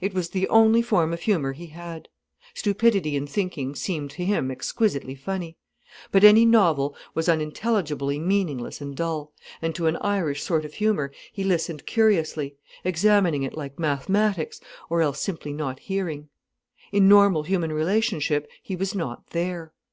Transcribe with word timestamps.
It 0.00 0.14
was 0.14 0.28
the 0.30 0.46
only 0.48 0.80
form 0.80 1.12
of 1.12 1.22
humour 1.22 1.52
he 1.52 1.66
had. 1.66 2.08
Stupidity 2.54 3.16
in 3.16 3.26
thinking 3.26 3.74
seemed 3.74 4.12
to 4.12 4.24
him 4.24 4.48
exquisitely 4.48 5.16
funny. 5.16 5.56
But 6.12 6.22
any 6.22 6.44
novel 6.46 6.94
was 7.14 7.28
unintelligibly 7.28 8.20
meaningless 8.20 8.80
and 8.80 8.94
dull, 8.94 9.32
and 9.60 9.74
to 9.74 9.88
an 9.88 9.96
Irish 9.96 10.40
sort 10.44 10.64
of 10.64 10.74
humour 10.74 11.10
he 11.32 11.42
listened 11.42 11.84
curiously, 11.84 12.54
examining 12.84 13.42
it 13.42 13.56
like 13.56 13.76
mathematics, 13.76 14.60
or 14.88 15.02
else 15.02 15.20
simply 15.20 15.52
not 15.52 15.80
hearing. 15.80 16.28
In 16.92 17.08
normal 17.08 17.42
human 17.42 17.72
relationship 17.72 18.48
he 18.62 18.76
was 18.76 18.94
not 18.94 19.30
there. 19.30 19.72